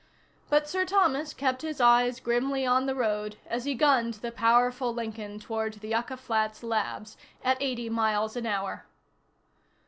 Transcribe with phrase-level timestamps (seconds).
[0.49, 4.91] But Sir Thomas kept his eyes grimly on the road as he gunned the powerful
[4.91, 8.87] Lincoln toward the Yucca Flats Labs at eighty miles an hour.